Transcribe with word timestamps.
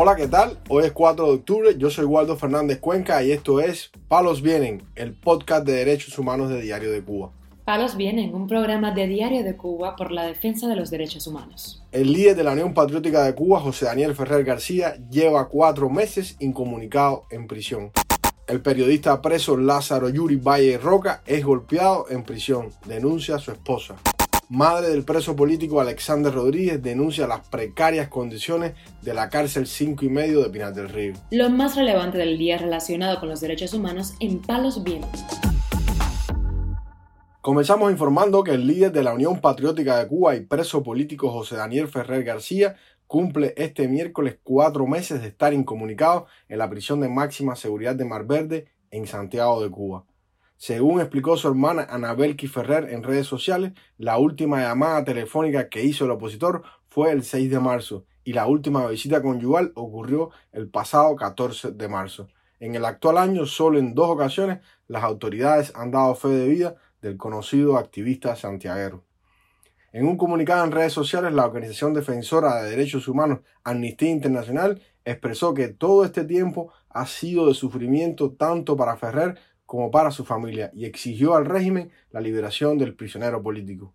Hola, 0.00 0.14
¿qué 0.14 0.28
tal? 0.28 0.56
Hoy 0.68 0.84
es 0.84 0.92
4 0.92 1.26
de 1.26 1.32
octubre, 1.32 1.74
yo 1.76 1.90
soy 1.90 2.04
Waldo 2.04 2.36
Fernández 2.36 2.78
Cuenca 2.78 3.20
y 3.24 3.32
esto 3.32 3.58
es 3.58 3.90
Palos 4.06 4.42
Vienen, 4.42 4.84
el 4.94 5.12
podcast 5.12 5.66
de 5.66 5.72
derechos 5.72 6.16
humanos 6.20 6.50
de 6.50 6.60
Diario 6.60 6.92
de 6.92 7.02
Cuba. 7.02 7.32
Palos 7.64 7.96
Vienen, 7.96 8.32
un 8.32 8.46
programa 8.46 8.92
de 8.92 9.08
Diario 9.08 9.42
de 9.42 9.56
Cuba 9.56 9.96
por 9.96 10.12
la 10.12 10.24
defensa 10.24 10.68
de 10.68 10.76
los 10.76 10.92
derechos 10.92 11.26
humanos. 11.26 11.82
El 11.90 12.12
líder 12.12 12.36
de 12.36 12.44
la 12.44 12.52
Unión 12.52 12.74
Patriótica 12.74 13.24
de 13.24 13.34
Cuba, 13.34 13.58
José 13.58 13.86
Daniel 13.86 14.14
Ferrer 14.14 14.44
García, 14.44 14.94
lleva 15.10 15.48
cuatro 15.48 15.90
meses 15.90 16.36
incomunicado 16.38 17.24
en 17.32 17.48
prisión. 17.48 17.90
El 18.46 18.60
periodista 18.60 19.20
preso 19.20 19.56
Lázaro 19.56 20.10
Yuri 20.10 20.36
Valle 20.36 20.78
Roca 20.78 21.22
es 21.26 21.44
golpeado 21.44 22.06
en 22.08 22.22
prisión, 22.22 22.68
denuncia 22.86 23.34
a 23.34 23.40
su 23.40 23.50
esposa 23.50 23.96
madre 24.48 24.88
del 24.88 25.04
preso 25.04 25.36
político 25.36 25.80
Alexander 25.80 26.32
Rodríguez, 26.32 26.82
denuncia 26.82 27.26
las 27.26 27.46
precarias 27.48 28.08
condiciones 28.08 28.74
de 29.02 29.14
la 29.14 29.28
cárcel 29.28 29.66
5 29.66 30.04
y 30.04 30.08
medio 30.08 30.42
de 30.42 30.50
Pinar 30.50 30.72
del 30.72 30.88
Río. 30.88 31.14
Lo 31.30 31.50
más 31.50 31.76
relevante 31.76 32.18
del 32.18 32.38
día 32.38 32.56
relacionado 32.56 33.20
con 33.20 33.28
los 33.28 33.40
derechos 33.40 33.74
humanos 33.74 34.14
en 34.20 34.40
Palos 34.40 34.82
Vientos. 34.82 35.24
Comenzamos 37.40 37.90
informando 37.90 38.42
que 38.42 38.52
el 38.52 38.66
líder 38.66 38.92
de 38.92 39.02
la 39.02 39.14
Unión 39.14 39.40
Patriótica 39.40 39.98
de 39.98 40.08
Cuba 40.08 40.34
y 40.34 40.40
preso 40.40 40.82
político 40.82 41.30
José 41.30 41.56
Daniel 41.56 41.88
Ferrer 41.88 42.24
García 42.24 42.76
cumple 43.06 43.54
este 43.56 43.88
miércoles 43.88 44.38
cuatro 44.42 44.86
meses 44.86 45.22
de 45.22 45.28
estar 45.28 45.54
incomunicado 45.54 46.26
en 46.48 46.58
la 46.58 46.68
prisión 46.68 47.00
de 47.00 47.08
máxima 47.08 47.56
seguridad 47.56 47.94
de 47.94 48.04
Mar 48.04 48.26
Verde 48.26 48.66
en 48.90 49.06
Santiago 49.06 49.62
de 49.62 49.70
Cuba. 49.70 50.04
Según 50.58 51.00
explicó 51.00 51.36
su 51.36 51.46
hermana 51.46 51.86
Anabel 51.88 52.36
Ferrer 52.36 52.92
en 52.92 53.04
redes 53.04 53.28
sociales, 53.28 53.74
la 53.96 54.18
última 54.18 54.60
llamada 54.60 55.04
telefónica 55.04 55.68
que 55.68 55.84
hizo 55.84 56.04
el 56.04 56.10
opositor 56.10 56.64
fue 56.88 57.12
el 57.12 57.22
6 57.22 57.48
de 57.48 57.60
marzo 57.60 58.06
y 58.24 58.32
la 58.32 58.48
última 58.48 58.84
visita 58.88 59.22
conyugal 59.22 59.70
ocurrió 59.76 60.30
el 60.50 60.68
pasado 60.68 61.14
14 61.14 61.70
de 61.70 61.88
marzo. 61.88 62.26
En 62.58 62.74
el 62.74 62.84
actual 62.84 63.18
año, 63.18 63.46
solo 63.46 63.78
en 63.78 63.94
dos 63.94 64.10
ocasiones, 64.10 64.58
las 64.88 65.04
autoridades 65.04 65.72
han 65.76 65.92
dado 65.92 66.16
fe 66.16 66.26
de 66.30 66.48
vida 66.48 66.74
del 67.02 67.16
conocido 67.16 67.78
activista 67.78 68.34
santiaguero. 68.34 69.04
En 69.92 70.08
un 70.08 70.16
comunicado 70.16 70.64
en 70.64 70.72
redes 70.72 70.92
sociales, 70.92 71.32
la 71.32 71.46
organización 71.46 71.94
defensora 71.94 72.60
de 72.60 72.70
derechos 72.70 73.06
humanos 73.06 73.40
Amnistía 73.62 74.10
Internacional 74.10 74.82
expresó 75.04 75.54
que 75.54 75.68
todo 75.68 76.04
este 76.04 76.24
tiempo 76.24 76.72
ha 76.88 77.06
sido 77.06 77.46
de 77.46 77.54
sufrimiento 77.54 78.32
tanto 78.32 78.76
para 78.76 78.96
Ferrer 78.96 79.38
como 79.68 79.90
para 79.90 80.10
su 80.10 80.24
familia 80.24 80.70
y 80.72 80.86
exigió 80.86 81.34
al 81.34 81.44
régimen 81.44 81.92
la 82.10 82.22
liberación 82.22 82.78
del 82.78 82.94
prisionero 82.94 83.42
político. 83.42 83.92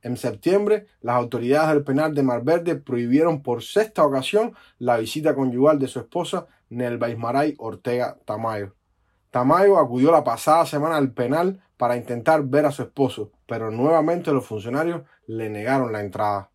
En 0.00 0.16
septiembre, 0.16 0.86
las 1.00 1.16
autoridades 1.16 1.70
del 1.70 1.82
penal 1.82 2.14
de 2.14 2.22
Mar 2.22 2.44
Verde 2.44 2.76
prohibieron 2.76 3.42
por 3.42 3.64
sexta 3.64 4.04
ocasión 4.04 4.54
la 4.78 4.96
visita 4.96 5.34
conyugal 5.34 5.80
de 5.80 5.88
su 5.88 5.98
esposa 5.98 6.46
Nelva 6.68 7.10
Ismaray 7.10 7.56
Ortega 7.58 8.16
Tamayo. 8.24 8.76
Tamayo 9.32 9.78
acudió 9.78 10.12
la 10.12 10.22
pasada 10.22 10.64
semana 10.66 10.96
al 10.96 11.12
penal 11.12 11.60
para 11.76 11.96
intentar 11.96 12.44
ver 12.44 12.66
a 12.66 12.70
su 12.70 12.82
esposo, 12.82 13.32
pero 13.48 13.72
nuevamente 13.72 14.30
los 14.30 14.46
funcionarios 14.46 15.02
le 15.26 15.50
negaron 15.50 15.92
la 15.92 16.00
entrada. 16.00 16.52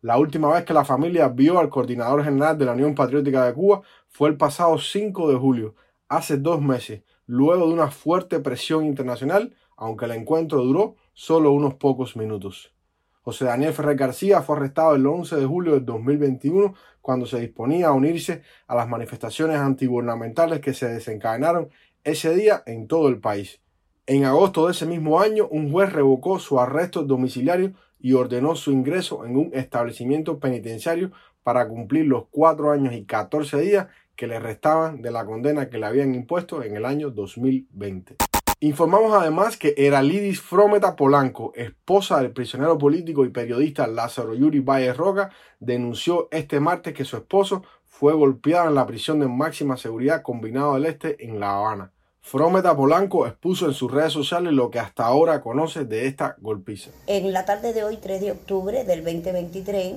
La 0.00 0.16
última 0.16 0.50
vez 0.50 0.64
que 0.64 0.72
la 0.72 0.86
familia 0.86 1.28
vio 1.28 1.58
al 1.58 1.68
coordinador 1.68 2.24
general 2.24 2.56
de 2.56 2.64
la 2.64 2.72
Unión 2.72 2.94
Patriótica 2.94 3.44
de 3.44 3.52
Cuba 3.52 3.82
fue 4.08 4.30
el 4.30 4.38
pasado 4.38 4.78
5 4.78 5.30
de 5.30 5.36
julio, 5.36 5.74
hace 6.08 6.38
dos 6.38 6.62
meses, 6.62 7.02
luego 7.30 7.68
de 7.68 7.72
una 7.72 7.92
fuerte 7.92 8.40
presión 8.40 8.84
internacional, 8.84 9.54
aunque 9.76 10.06
el 10.06 10.10
encuentro 10.10 10.64
duró 10.64 10.96
solo 11.12 11.52
unos 11.52 11.74
pocos 11.74 12.16
minutos. 12.16 12.74
José 13.22 13.44
Daniel 13.44 13.72
Ferrer 13.72 13.96
García 13.96 14.42
fue 14.42 14.56
arrestado 14.56 14.96
el 14.96 15.06
11 15.06 15.36
de 15.36 15.46
julio 15.46 15.74
de 15.74 15.80
2021 15.80 16.74
cuando 17.00 17.26
se 17.26 17.38
disponía 17.38 17.86
a 17.86 17.92
unirse 17.92 18.42
a 18.66 18.74
las 18.74 18.88
manifestaciones 18.88 19.58
antigubernamentales 19.58 20.58
que 20.58 20.74
se 20.74 20.88
desencadenaron 20.88 21.68
ese 22.02 22.34
día 22.34 22.64
en 22.66 22.88
todo 22.88 23.06
el 23.08 23.20
país. 23.20 23.60
En 24.06 24.24
agosto 24.24 24.66
de 24.66 24.72
ese 24.72 24.86
mismo 24.86 25.20
año, 25.20 25.46
un 25.52 25.70
juez 25.70 25.92
revocó 25.92 26.40
su 26.40 26.58
arresto 26.58 27.04
domiciliario 27.04 27.74
y 28.00 28.14
ordenó 28.14 28.56
su 28.56 28.72
ingreso 28.72 29.24
en 29.24 29.36
un 29.36 29.50
establecimiento 29.52 30.38
penitenciario 30.38 31.12
para 31.42 31.68
cumplir 31.68 32.06
los 32.06 32.24
cuatro 32.30 32.70
años 32.70 32.94
y 32.94 33.04
14 33.04 33.60
días 33.60 33.86
que 34.16 34.26
le 34.26 34.38
restaban 34.38 35.00
de 35.02 35.10
la 35.10 35.24
condena 35.24 35.70
que 35.70 35.78
le 35.78 35.86
habían 35.86 36.14
impuesto 36.14 36.62
en 36.62 36.76
el 36.76 36.84
año 36.84 37.10
2020. 37.10 38.16
Informamos 38.62 39.14
además 39.14 39.56
que 39.56 39.72
Eralidis 39.78 40.42
Frometa 40.42 40.94
Polanco, 40.94 41.52
esposa 41.54 42.20
del 42.20 42.32
prisionero 42.32 42.76
político 42.76 43.24
y 43.24 43.30
periodista 43.30 43.86
Lázaro 43.86 44.34
Yuri 44.34 44.60
Valle 44.60 44.92
Roca, 44.92 45.30
denunció 45.60 46.28
este 46.30 46.60
martes 46.60 46.92
que 46.92 47.06
su 47.06 47.16
esposo 47.16 47.62
fue 47.86 48.12
golpeado 48.12 48.68
en 48.68 48.74
la 48.74 48.86
prisión 48.86 49.18
de 49.20 49.28
máxima 49.28 49.78
seguridad 49.78 50.20
combinado 50.22 50.74
del 50.74 50.84
Este 50.84 51.24
en 51.24 51.40
La 51.40 51.56
Habana. 51.56 51.92
Frometa 52.22 52.76
Polanco 52.76 53.26
expuso 53.26 53.66
en 53.66 53.74
sus 53.74 53.90
redes 53.90 54.12
sociales 54.12 54.52
lo 54.52 54.70
que 54.70 54.78
hasta 54.78 55.04
ahora 55.04 55.40
conoce 55.40 55.84
de 55.84 56.06
esta 56.06 56.36
golpiza. 56.38 56.90
En 57.06 57.32
la 57.32 57.44
tarde 57.44 57.72
de 57.72 57.82
hoy, 57.82 57.96
3 57.96 58.20
de 58.20 58.32
octubre 58.32 58.84
del 58.84 59.02
2023, 59.02 59.96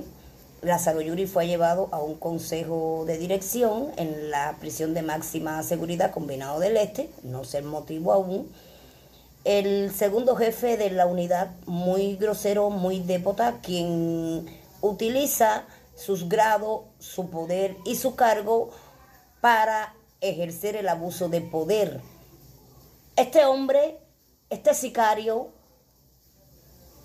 Lázaro 0.62 1.00
Yuri 1.00 1.26
fue 1.26 1.46
llevado 1.46 1.88
a 1.92 2.00
un 2.00 2.16
consejo 2.16 3.04
de 3.06 3.18
dirección 3.18 3.92
en 3.96 4.30
la 4.30 4.56
prisión 4.58 4.94
de 4.94 5.02
máxima 5.02 5.62
seguridad 5.62 6.10
combinado 6.10 6.58
del 6.58 6.76
Este, 6.76 7.10
no 7.22 7.44
sé 7.44 7.58
el 7.58 7.64
motivo 7.64 8.12
aún. 8.12 8.50
El 9.44 9.92
segundo 9.92 10.34
jefe 10.34 10.78
de 10.78 10.90
la 10.90 11.06
unidad, 11.06 11.50
muy 11.66 12.16
grosero, 12.16 12.70
muy 12.70 13.00
dépota, 13.00 13.60
quien 13.62 14.46
utiliza 14.80 15.66
sus 15.94 16.28
grados, 16.28 16.80
su 16.98 17.28
poder 17.28 17.76
y 17.84 17.96
su 17.96 18.16
cargo 18.16 18.70
para 19.40 19.94
ejercer 20.22 20.74
el 20.76 20.88
abuso 20.88 21.28
de 21.28 21.42
poder. 21.42 22.00
Este 23.16 23.44
hombre, 23.44 24.00
este 24.50 24.74
sicario, 24.74 25.50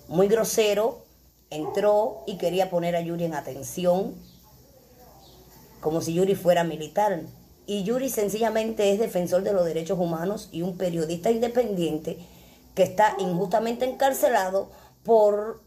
muy 0.08 0.26
grosero, 0.26 1.04
entró 1.50 2.24
y 2.26 2.36
quería 2.36 2.68
poner 2.68 2.96
a 2.96 3.00
Yuri 3.00 3.26
en 3.26 3.34
atención, 3.34 4.16
como 5.80 6.00
si 6.00 6.14
Yuri 6.14 6.34
fuera 6.34 6.64
militar. 6.64 7.22
Y 7.64 7.84
Yuri 7.84 8.08
sencillamente 8.08 8.90
es 8.90 8.98
defensor 8.98 9.44
de 9.44 9.52
los 9.52 9.64
derechos 9.64 10.00
humanos 10.00 10.48
y 10.50 10.62
un 10.62 10.76
periodista 10.76 11.30
independiente 11.30 12.18
que 12.74 12.82
está 12.82 13.14
injustamente 13.20 13.84
encarcelado 13.84 14.68
por 15.04 15.62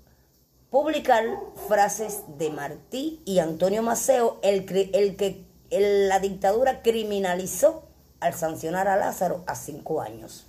publicar 0.70 1.24
frases 1.70 2.24
de 2.38 2.50
Martí 2.50 3.22
y 3.24 3.40
Antonio 3.40 3.82
Maceo, 3.82 4.40
el, 4.42 4.66
el 4.94 5.16
que 5.16 5.46
la 5.70 6.20
dictadura 6.20 6.82
criminalizó 6.82 7.93
al 8.24 8.34
sancionar 8.34 8.88
a 8.88 8.96
Lázaro 8.96 9.44
a 9.48 9.56
cinco 9.56 10.02
años. 10.02 10.46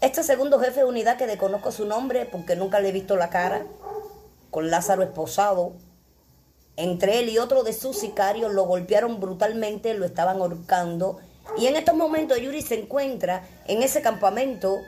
Este 0.00 0.22
segundo 0.22 0.60
jefe 0.60 0.80
de 0.80 0.86
unidad, 0.86 1.16
que 1.16 1.26
desconozco 1.26 1.72
su 1.72 1.84
nombre 1.84 2.26
porque 2.26 2.54
nunca 2.54 2.78
le 2.78 2.90
he 2.90 2.92
visto 2.92 3.16
la 3.16 3.28
cara, 3.28 3.66
con 4.50 4.70
Lázaro 4.70 5.02
esposado. 5.02 5.72
Entre 6.76 7.18
él 7.18 7.28
y 7.28 7.38
otro 7.38 7.64
de 7.64 7.72
sus 7.72 7.98
sicarios 7.98 8.52
lo 8.52 8.66
golpearon 8.66 9.18
brutalmente, 9.18 9.94
lo 9.94 10.04
estaban 10.04 10.36
ahorcando. 10.36 11.18
Y 11.58 11.66
en 11.66 11.74
estos 11.74 11.96
momentos 11.96 12.40
Yuri 12.40 12.62
se 12.62 12.78
encuentra 12.78 13.42
en 13.66 13.82
ese 13.82 14.00
campamento 14.00 14.78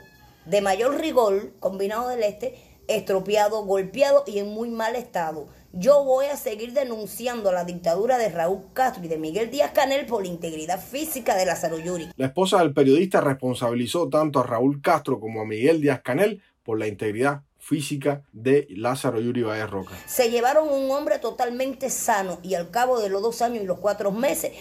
de 0.45 0.61
mayor 0.61 0.97
rigor, 0.97 1.51
combinado 1.59 2.07
del 2.07 2.23
este, 2.23 2.57
estropeado, 2.87 3.63
golpeado 3.65 4.23
y 4.25 4.39
en 4.39 4.47
muy 4.49 4.69
mal 4.69 4.95
estado. 4.95 5.47
Yo 5.73 6.03
voy 6.03 6.25
a 6.27 6.37
seguir 6.37 6.73
denunciando 6.73 7.51
la 7.51 7.65
dictadura 7.65 8.17
de 8.17 8.29
Raúl 8.29 8.61
Castro 8.73 9.03
y 9.03 9.07
de 9.07 9.17
Miguel 9.17 9.51
Díaz 9.51 9.71
Canel 9.73 10.05
por 10.05 10.23
la 10.23 10.29
integridad 10.29 10.81
física 10.81 11.35
de 11.35 11.45
Lázaro 11.45 11.77
Yuri. 11.77 12.09
La 12.15 12.27
esposa 12.27 12.59
del 12.59 12.73
periodista 12.73 13.21
responsabilizó 13.21 14.09
tanto 14.09 14.39
a 14.39 14.43
Raúl 14.43 14.81
Castro 14.81 15.19
como 15.19 15.41
a 15.41 15.45
Miguel 15.45 15.81
Díaz 15.81 16.01
Canel 16.01 16.41
por 16.63 16.79
la 16.79 16.87
integridad 16.87 17.43
física 17.59 18.23
de 18.31 18.65
Lázaro 18.69 19.19
Yuri 19.19 19.43
Valle 19.43 19.67
Roca. 19.67 19.93
Se 20.05 20.31
llevaron 20.31 20.69
un 20.69 20.89
hombre 20.89 21.19
totalmente 21.19 21.89
sano 21.89 22.39
y 22.41 22.55
al 22.55 22.71
cabo 22.71 22.99
de 22.99 23.09
los 23.09 23.21
dos 23.21 23.41
años 23.41 23.63
y 23.63 23.67
los 23.67 23.79
cuatro 23.79 24.11
meses 24.11 24.53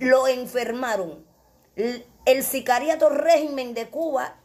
lo 0.00 0.26
enfermaron. 0.26 1.24
El 1.76 2.42
sicariato 2.42 3.10
régimen 3.10 3.74
de 3.74 3.88
Cuba 3.88 4.41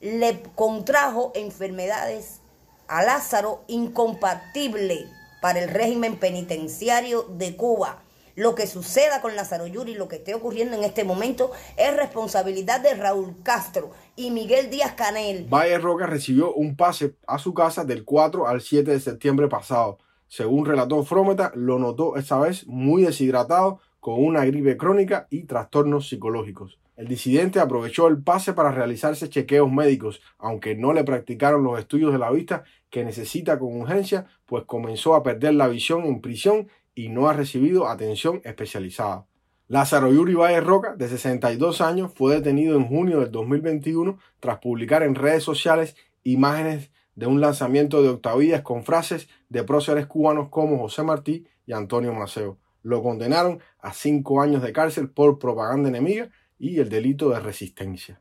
le 0.00 0.42
contrajo 0.54 1.32
enfermedades 1.34 2.40
a 2.88 3.02
Lázaro 3.02 3.62
incompatible 3.66 5.06
para 5.40 5.62
el 5.62 5.70
régimen 5.70 6.16
penitenciario 6.16 7.22
de 7.22 7.56
Cuba 7.56 8.04
lo 8.36 8.54
que 8.54 8.66
suceda 8.66 9.20
con 9.20 9.36
Lázaro 9.36 9.66
Yuri, 9.66 9.94
lo 9.94 10.08
que 10.08 10.16
esté 10.16 10.34
ocurriendo 10.34 10.76
en 10.76 10.84
este 10.84 11.04
momento, 11.04 11.52
es 11.76 11.96
responsabilidad 11.96 12.80
de 12.80 12.94
Raúl 12.94 13.36
Castro 13.42 13.90
y 14.16 14.30
Miguel 14.30 14.70
Díaz 14.70 14.94
Canel. 14.94 15.46
Valle 15.48 15.78
Roca 15.78 16.06
recibió 16.06 16.52
un 16.52 16.76
pase 16.76 17.14
a 17.26 17.38
su 17.38 17.54
casa 17.54 17.84
del 17.84 18.04
4 18.04 18.48
al 18.48 18.60
7 18.60 18.90
de 18.90 19.00
septiembre 19.00 19.48
pasado. 19.48 19.98
Según 20.26 20.66
relató 20.66 21.04
Frometa, 21.04 21.52
lo 21.54 21.78
notó 21.78 22.16
esta 22.16 22.38
vez 22.38 22.66
muy 22.66 23.02
deshidratado, 23.04 23.80
con 24.00 24.22
una 24.22 24.44
gripe 24.44 24.76
crónica 24.76 25.26
y 25.30 25.44
trastornos 25.44 26.08
psicológicos. 26.08 26.78
El 26.96 27.08
disidente 27.08 27.58
aprovechó 27.58 28.06
el 28.06 28.22
pase 28.22 28.52
para 28.52 28.70
realizarse 28.70 29.28
chequeos 29.28 29.70
médicos, 29.70 30.20
aunque 30.38 30.76
no 30.76 30.92
le 30.92 31.02
practicaron 31.02 31.64
los 31.64 31.78
estudios 31.78 32.12
de 32.12 32.18
la 32.18 32.30
vista 32.30 32.62
que 32.88 33.04
necesita 33.04 33.58
con 33.58 33.80
urgencia, 33.80 34.26
pues 34.46 34.64
comenzó 34.64 35.16
a 35.16 35.24
perder 35.24 35.54
la 35.54 35.66
visión 35.66 36.04
en 36.04 36.20
prisión 36.20 36.68
y 36.94 37.08
no 37.08 37.28
ha 37.28 37.32
recibido 37.32 37.88
atención 37.88 38.40
especializada. 38.44 39.26
Lázaro 39.66 40.12
Yuri 40.12 40.34
Valle 40.34 40.60
Roca, 40.60 40.94
de 40.94 41.08
62 41.08 41.80
años, 41.80 42.12
fue 42.14 42.36
detenido 42.36 42.76
en 42.76 42.86
junio 42.86 43.20
del 43.20 43.32
2021 43.32 44.18
tras 44.38 44.58
publicar 44.58 45.02
en 45.02 45.16
redes 45.16 45.42
sociales 45.42 45.96
imágenes 46.22 46.92
de 47.16 47.26
un 47.26 47.40
lanzamiento 47.40 48.02
de 48.02 48.10
octavillas 48.10 48.62
con 48.62 48.84
frases 48.84 49.28
de 49.48 49.64
próceres 49.64 50.06
cubanos 50.06 50.48
como 50.48 50.78
José 50.78 51.02
Martí 51.02 51.46
y 51.66 51.72
Antonio 51.72 52.12
Maceo. 52.12 52.58
Lo 52.82 53.02
condenaron 53.02 53.60
a 53.80 53.92
cinco 53.92 54.42
años 54.42 54.62
de 54.62 54.72
cárcel 54.72 55.08
por 55.08 55.38
propaganda 55.38 55.88
enemiga 55.88 56.30
y 56.70 56.80
el 56.80 56.88
delito 56.88 57.30
de 57.30 57.40
resistencia. 57.40 58.20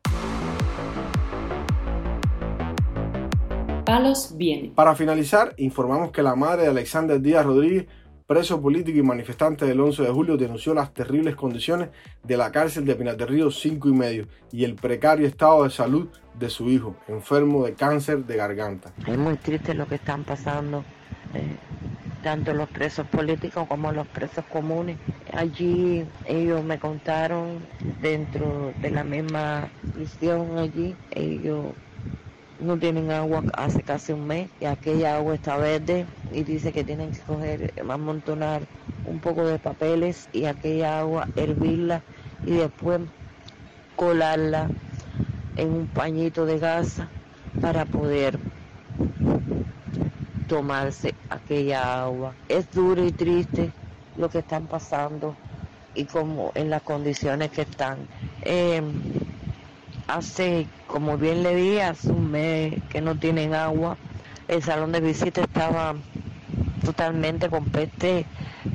Palos 3.86 4.36
viene. 4.36 4.72
Para 4.76 4.96
finalizar, 4.96 5.54
informamos 5.58 6.12
que 6.12 6.24
la 6.24 6.36
madre 6.36 6.64
de 6.64 6.70
Alexander 6.70 7.22
Díaz 7.22 7.46
Rodríguez 7.46 7.88
preso 8.26 8.62
político 8.62 8.98
y 8.98 9.04
manifestante 9.04 9.66
del 9.66 9.80
11 9.80 10.04
de 10.04 10.10
julio, 10.10 10.38
denunció 10.38 10.74
las 10.74 10.94
terribles 10.94 11.36
condiciones 11.36 11.90
de 12.24 12.38
la 12.38 12.52
cárcel 12.52 12.86
de 12.86 12.96
Pinar 12.96 13.18
del 13.18 13.28
Río 13.28 13.52
5 13.52 13.90
y 13.90 13.92
medio 13.92 14.28
y 14.52 14.64
el 14.64 14.76
precario 14.76 15.28
estado 15.28 15.66
de 15.66 15.70
salud 15.70 16.08
de 16.40 16.50
su 16.50 16.70
hijo, 16.70 16.96
enfermo 17.08 17.66
de 17.66 17.74
cáncer 17.74 18.26
de 18.26 18.38
garganta. 18.38 18.94
Es 19.06 19.18
muy 19.18 19.36
triste 19.38 19.74
lo 19.74 19.88
que 19.88 19.96
están 19.96 20.24
pasando, 20.24 20.84
eh, 21.34 21.58
tanto 22.24 22.54
los 22.54 22.70
presos 22.70 23.06
políticos 23.08 23.68
como 23.68 23.92
los 23.92 24.08
presos 24.08 24.46
comunes. 24.46 24.98
Allí 25.36 26.06
ellos 26.26 26.64
me 26.64 26.78
contaron, 26.78 27.60
dentro 28.02 28.72
de 28.82 28.92
la 28.92 29.04
misma 29.04 29.68
prisión 29.94 30.60
allí, 30.60 30.96
ellos 31.16 31.74
no 32.60 32.78
tienen 32.78 33.10
agua 33.12 33.44
hace 33.58 33.82
casi 33.82 34.14
un 34.14 34.28
mes 34.28 34.50
y 34.60 34.66
aquella 34.66 35.18
agua 35.18 35.34
está 35.34 35.58
verde 35.58 36.06
y 36.32 36.44
dice 36.44 36.72
que 36.72 36.84
tienen 36.84 37.12
que 37.12 37.20
coger, 37.22 37.74
amontonar 37.90 38.62
un 39.06 39.20
poco 39.20 39.46
de 39.46 39.58
papeles 39.58 40.30
y 40.32 40.46
aquella 40.46 41.00
agua 41.00 41.28
hervirla 41.36 42.04
y 42.46 42.52
después 42.52 43.02
colarla 43.96 44.70
en 45.58 45.74
un 45.74 45.88
pañito 45.88 46.46
de 46.46 46.60
gasa 46.60 47.10
para 47.60 47.86
poder 47.86 48.38
tomarse 50.48 51.16
aquella 51.30 52.04
agua. 52.04 52.36
Es 52.48 52.70
duro 52.72 53.04
y 53.04 53.12
triste 53.12 53.72
lo 54.18 54.30
que 54.30 54.40
están 54.40 54.68
pasando 54.68 55.36
y 55.96 56.06
como 56.06 56.52
en 56.56 56.70
las 56.70 56.82
condiciones 56.82 57.52
que 57.52 57.62
están. 57.62 57.98
Eh, 58.42 58.82
hace, 60.08 60.68
como 60.88 61.18
bien 61.18 61.44
le 61.44 61.56
di, 61.56 61.80
hace 61.80 62.10
un 62.12 62.32
mes 62.32 62.76
que 62.90 63.02
no 63.02 63.18
tienen 63.18 63.54
agua. 63.54 63.98
El 64.48 64.62
salón 64.62 64.92
de 64.92 65.00
visita 65.00 65.42
estaba 65.42 65.96
totalmente 66.84 67.50
con 67.50 67.66
peste, 67.66 68.26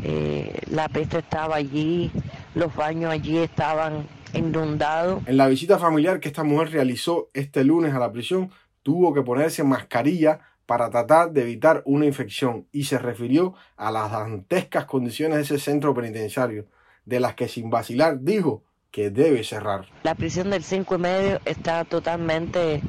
eh, 0.03 0.61
la 0.71 0.89
peste 0.89 1.19
estaba 1.19 1.57
allí, 1.57 2.11
los 2.55 2.75
baños 2.75 3.13
allí 3.13 3.39
estaban 3.39 4.07
inundados. 4.33 5.23
En 5.27 5.37
la 5.37 5.47
visita 5.47 5.79
familiar 5.79 6.21
que 6.21 6.29
esta 6.29 6.45
mujer 6.45 6.71
realizó 6.73 7.29
este 7.35 7.65
lunes 7.65 7.95
a 7.95 7.99
la 7.99 8.11
prisión, 8.11 8.51
tuvo 8.83 9.13
que 9.13 9.23
ponerse 9.23 9.63
mascarilla 9.63 10.41
para 10.69 10.91
tratar 10.91 11.33
de 11.33 11.41
evitar 11.41 11.81
una 11.87 12.05
infección 12.05 12.67
y 12.73 12.85
se 12.85 12.99
refirió 12.99 13.55
a 13.79 13.91
las 13.91 14.13
dantescas 14.13 14.85
condiciones 14.85 15.39
de 15.39 15.43
ese 15.45 15.59
centro 15.59 15.95
penitenciario, 15.95 16.67
de 17.07 17.21
las 17.21 17.35
que 17.35 17.49
sin 17.49 17.71
vacilar 17.71 18.21
dijo 18.21 18.65
que 18.91 19.09
debe 19.09 19.45
cerrar. 19.45 19.87
La 20.03 20.15
prisión 20.15 20.51
del 20.51 20.63
5 20.63 20.95
y 20.95 20.99
medio 20.99 21.41
está 21.47 21.87
totalmente 21.87 22.83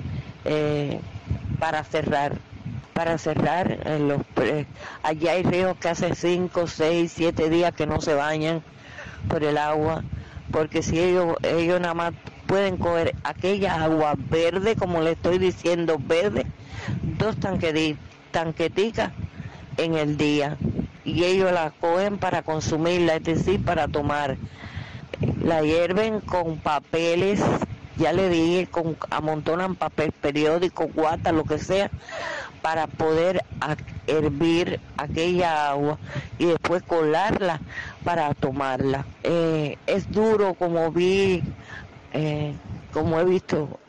eh, 0.44 1.00
para 1.58 1.86
cerrar. 1.86 2.34
Para 2.94 3.18
cerrar, 3.18 3.80
en 3.88 4.10
los, 4.10 4.24
allí 5.02 5.30
hay 5.30 5.44
ríos 5.44 5.78
que 5.78 5.88
hace 5.88 6.14
5, 6.14 6.68
6, 6.68 7.10
7 7.16 7.50
días 7.50 7.74
que 7.74 7.88
no 7.88 8.02
se 8.02 8.14
bañan 8.14 8.62
por 9.30 9.42
el 9.46 9.58
agua, 9.58 10.04
porque 10.52 10.84
si 10.84 11.00
ellos, 11.00 11.38
ellos 11.44 11.80
nada 11.80 11.94
más 11.94 12.14
pueden 12.50 12.78
coger 12.78 13.16
aquella 13.24 13.84
agua 13.84 14.16
verde, 14.18 14.76
como 14.76 15.02
le 15.02 15.12
estoy 15.12 15.38
diciendo, 15.38 15.98
verde, 16.00 16.48
dos 17.20 17.36
tanqueticas 18.32 19.12
en 19.78 19.94
el 19.94 20.18
día, 20.18 20.58
y 21.06 21.26
ellos 21.26 21.52
la 21.52 21.70
cogen 21.80 22.18
para 22.18 22.42
consumirla, 22.42 23.18
es 23.18 23.24
decir, 23.24 23.64
para 23.64 23.88
tomar 23.88 24.36
la 25.44 25.62
hierven 25.62 26.22
con 26.22 26.58
papeles, 26.58 27.40
ya 27.98 28.14
le 28.14 28.30
dije, 28.30 28.66
con, 28.66 28.98
amontonan 29.12 29.76
papel 29.76 30.12
periódico, 30.12 30.88
guata, 30.88 31.32
lo 31.32 31.44
que 31.44 31.60
sea, 31.60 31.92
para 32.64 32.88
poder 32.88 33.44
hervir 34.08 34.80
aquella 34.98 35.70
agua 35.70 36.00
y 36.40 36.46
después 36.46 36.82
colarla 36.82 37.60
para 38.04 38.34
tomarla. 38.34 39.06
Eh, 39.22 39.78
es 39.86 40.12
duro 40.12 40.56
como 40.56 40.92
vi, 40.92 41.44
eh, 42.14 42.54
como 42.92 43.20
he 43.20 43.26
visto 43.26 43.80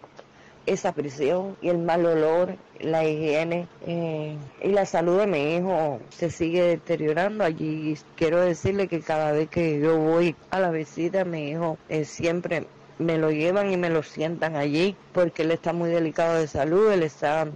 esa 0.66 0.92
prisión 0.92 1.56
y 1.60 1.68
el 1.68 1.78
mal 1.78 2.06
olor, 2.06 2.56
la 2.78 3.04
higiene 3.04 3.66
eh, 3.86 4.36
y 4.62 4.68
la 4.68 4.86
salud 4.86 5.18
de 5.18 5.26
mi 5.26 5.56
hijo 5.56 6.00
se 6.10 6.30
sigue 6.30 6.62
deteriorando. 6.62 7.44
Allí 7.44 7.96
quiero 8.16 8.40
decirle 8.40 8.88
que 8.88 9.00
cada 9.00 9.32
vez 9.32 9.48
que 9.48 9.80
yo 9.80 9.98
voy 9.98 10.36
a 10.50 10.60
la 10.60 10.70
visita, 10.70 11.24
mi 11.24 11.50
hijo 11.50 11.78
eh, 11.88 12.04
siempre 12.04 12.66
me 12.98 13.18
lo 13.18 13.30
llevan 13.30 13.72
y 13.72 13.76
me 13.76 13.90
lo 13.90 14.02
sientan 14.02 14.56
allí 14.56 14.94
porque 15.12 15.42
él 15.42 15.50
está 15.50 15.72
muy 15.72 15.90
delicado 15.90 16.38
de 16.38 16.46
salud, 16.46 16.92
él 16.92 17.02
está 17.02 17.48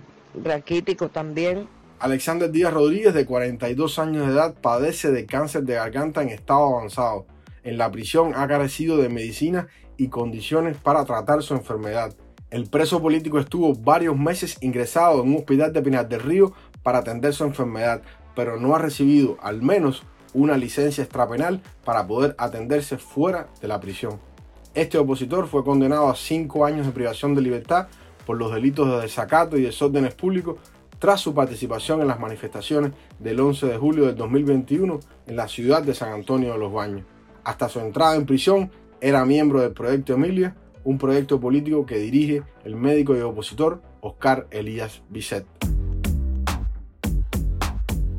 raquítico 0.42 1.08
también. 1.08 1.68
Alexander 2.00 2.50
Díaz 2.50 2.72
Rodríguez, 2.72 3.14
de 3.14 3.24
42 3.24 3.98
años 3.98 4.26
de 4.26 4.32
edad, 4.32 4.54
padece 4.60 5.10
de 5.10 5.26
cáncer 5.26 5.62
de 5.62 5.74
garganta 5.74 6.22
en 6.22 6.30
estado 6.30 6.76
avanzado. 6.78 7.26
En 7.62 7.78
la 7.78 7.90
prisión 7.90 8.32
ha 8.34 8.46
carecido 8.46 8.98
de 8.98 9.08
medicina 9.08 9.68
y 9.96 10.08
condiciones 10.08 10.76
para 10.76 11.04
tratar 11.04 11.42
su 11.42 11.54
enfermedad. 11.54 12.14
El 12.50 12.68
preso 12.68 13.02
político 13.02 13.38
estuvo 13.38 13.74
varios 13.74 14.16
meses 14.16 14.56
ingresado 14.60 15.22
en 15.22 15.30
un 15.30 15.36
hospital 15.36 15.72
de 15.72 15.82
Pinar 15.82 16.08
del 16.08 16.20
Río 16.20 16.52
para 16.82 16.98
atender 16.98 17.34
su 17.34 17.44
enfermedad, 17.44 18.02
pero 18.36 18.60
no 18.60 18.74
ha 18.74 18.78
recibido 18.78 19.36
al 19.42 19.62
menos 19.62 20.04
una 20.34 20.56
licencia 20.56 21.02
extrapenal 21.02 21.62
para 21.84 22.06
poder 22.06 22.34
atenderse 22.38 22.98
fuera 22.98 23.48
de 23.60 23.68
la 23.68 23.80
prisión. 23.80 24.20
Este 24.74 24.98
opositor 24.98 25.46
fue 25.46 25.64
condenado 25.64 26.08
a 26.08 26.16
cinco 26.16 26.64
años 26.64 26.86
de 26.86 26.92
privación 26.92 27.34
de 27.34 27.42
libertad 27.42 27.86
por 28.26 28.36
los 28.36 28.52
delitos 28.52 28.88
de 28.88 29.00
desacato 29.00 29.56
y 29.56 29.62
desórdenes 29.62 30.14
públicos 30.14 30.56
tras 30.98 31.20
su 31.20 31.34
participación 31.34 32.00
en 32.00 32.08
las 32.08 32.18
manifestaciones 32.18 32.92
del 33.18 33.38
11 33.38 33.66
de 33.66 33.76
julio 33.76 34.06
del 34.06 34.16
2021 34.16 35.00
en 35.26 35.36
la 35.36 35.48
ciudad 35.48 35.82
de 35.82 35.94
San 35.94 36.12
Antonio 36.12 36.52
de 36.52 36.58
los 36.58 36.72
Baños. 36.72 37.02
Hasta 37.44 37.68
su 37.68 37.78
entrada 37.80 38.16
en 38.16 38.26
prisión 38.26 38.70
era 39.00 39.24
miembro 39.24 39.60
del 39.60 39.72
proyecto 39.72 40.14
Emilia, 40.14 40.56
un 40.84 40.98
proyecto 40.98 41.40
político 41.40 41.86
que 41.86 41.98
dirige 41.98 42.42
el 42.64 42.76
médico 42.76 43.16
y 43.16 43.20
opositor 43.20 43.82
Oscar 44.00 44.46
Elías 44.50 45.02
Bisset. 45.08 45.46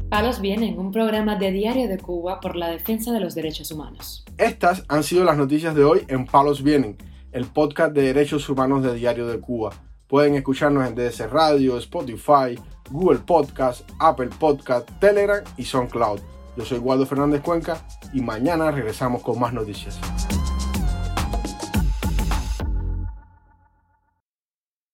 Palos 0.09 0.39
Vienen, 0.39 0.79
un 0.79 0.91
programa 0.91 1.35
de 1.35 1.51
Diario 1.51 1.89
de 1.89 1.97
Cuba 1.97 2.39
por 2.39 2.55
la 2.55 2.69
defensa 2.69 3.11
de 3.11 3.19
los 3.19 3.35
derechos 3.35 3.71
humanos. 3.71 4.23
Estas 4.37 4.85
han 4.87 5.03
sido 5.03 5.25
las 5.25 5.37
noticias 5.37 5.75
de 5.75 5.83
hoy 5.83 6.03
en 6.07 6.25
Palos 6.25 6.63
Vienen, 6.63 6.97
el 7.31 7.45
podcast 7.45 7.93
de 7.93 8.03
derechos 8.03 8.47
humanos 8.47 8.81
de 8.83 8.95
Diario 8.95 9.27
de 9.27 9.39
Cuba. 9.39 9.73
Pueden 10.07 10.35
escucharnos 10.35 10.87
en 10.87 10.95
DS 10.95 11.29
Radio, 11.29 11.77
Spotify, 11.79 12.57
Google 12.89 13.19
Podcast, 13.19 13.89
Apple 13.99 14.29
Podcast, 14.39 14.89
Telegram 14.99 15.43
y 15.57 15.65
SoundCloud. 15.65 16.19
Yo 16.55 16.63
soy 16.63 16.77
Waldo 16.79 17.05
Fernández 17.05 17.41
Cuenca 17.41 17.85
y 18.13 18.21
mañana 18.21 18.71
regresamos 18.71 19.21
con 19.21 19.37
más 19.39 19.51
noticias. 19.51 19.99